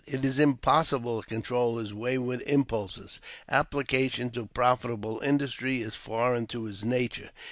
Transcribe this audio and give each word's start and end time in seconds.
It 0.07 0.25
is 0.25 0.39
impossible 0.39 1.21
to 1.21 1.27
control 1.27 1.77
his 1.77 1.93
wayward 1.93 2.41
impulses; 2.47 3.21
ap 3.47 3.69
plication 3.69 4.33
to 4.33 4.47
profitable 4.47 5.19
industry 5.19 5.83
is 5.83 5.93
foreign 5.93 6.47
to 6.47 6.63
his 6.63 6.83
nature. 6.83 7.29